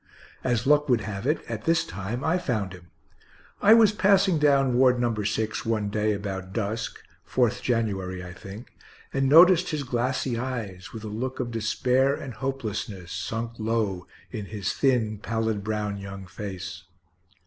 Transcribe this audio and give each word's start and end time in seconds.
As 0.43 0.65
luck 0.65 0.89
would 0.89 1.01
have 1.01 1.27
it, 1.27 1.45
at 1.47 1.65
this 1.65 1.85
time 1.85 2.23
I 2.23 2.39
found 2.39 2.73
him. 2.73 2.89
I 3.61 3.75
was 3.75 3.91
passing 3.91 4.39
down 4.39 4.73
Ward 4.73 4.99
No. 4.99 5.13
6 5.13 5.63
one 5.63 5.89
day 5.89 6.11
about 6.13 6.53
dusk 6.53 7.03
(4th 7.29 7.61
January, 7.61 8.23
I 8.25 8.33
think), 8.33 8.71
and 9.13 9.29
noticed 9.29 9.69
his 9.69 9.83
glassy 9.83 10.39
eyes, 10.39 10.91
with 10.91 11.03
a 11.03 11.07
look 11.07 11.39
of 11.39 11.51
despair 11.51 12.15
and 12.15 12.33
hopelessness, 12.33 13.11
sunk 13.11 13.51
low 13.59 14.07
in 14.31 14.45
his 14.45 14.73
thin, 14.73 15.19
pallid 15.19 15.63
brown 15.63 15.99
young 15.99 16.25
face. 16.25 16.85